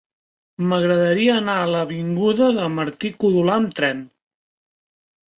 M'agradaria 0.69 1.33
anar 1.41 1.57
a 1.65 1.67
l'avinguda 1.73 2.47
de 2.55 2.65
Martí-Codolar 2.77 3.57
amb 3.59 3.75
tren. 3.81 4.01